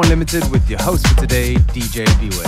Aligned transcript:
Unlimited 0.00 0.48
with 0.52 0.70
your 0.70 0.80
host 0.80 1.08
for 1.08 1.16
today, 1.16 1.56
DJ 1.74 2.06
Beware. 2.20 2.47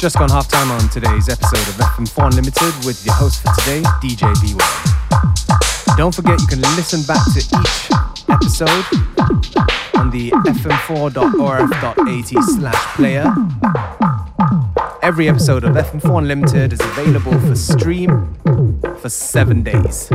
Just 0.00 0.16
gone 0.16 0.30
half 0.30 0.48
time 0.48 0.70
on 0.70 0.88
today's 0.88 1.28
episode 1.28 1.58
of 1.58 1.74
FM4 1.74 2.28
Unlimited 2.28 2.72
with 2.86 3.04
your 3.04 3.14
host 3.16 3.42
for 3.42 3.52
today, 3.60 3.82
DJ 4.00 4.32
B1. 4.36 5.96
Don't 5.98 6.14
forget 6.14 6.40
you 6.40 6.46
can 6.46 6.62
listen 6.74 7.02
back 7.02 7.22
to 7.34 7.40
each 7.40 7.90
episode 8.30 8.86
on 9.94 10.08
the 10.10 10.30
fm4.orf.at 10.30 12.44
slash 12.44 12.96
player. 12.96 13.30
Every 15.02 15.28
episode 15.28 15.64
of 15.64 15.76
FM4 15.76 16.18
Unlimited 16.20 16.72
is 16.72 16.80
available 16.80 17.38
for 17.38 17.54
stream 17.54 18.34
for 19.02 19.10
seven 19.10 19.62
days. 19.62 20.10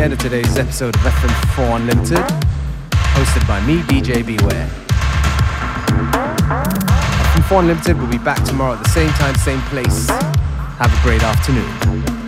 End 0.00 0.12
of 0.14 0.18
today's 0.18 0.56
episode 0.56 0.94
of 0.94 1.02
FM4 1.02 1.76
Unlimited, 1.76 2.16
hosted 3.12 3.46
by 3.46 3.60
me, 3.66 3.80
DJ 3.82 4.24
Beware. 4.24 4.66
FM4 7.34 7.60
Unlimited 7.60 7.98
will 7.98 8.06
be 8.06 8.18
back 8.18 8.42
tomorrow 8.44 8.72
at 8.72 8.82
the 8.82 8.88
same 8.88 9.10
time, 9.10 9.34
same 9.34 9.60
place. 9.62 10.08
Have 10.08 10.92
a 10.92 11.02
great 11.02 11.22
afternoon. 11.22 12.19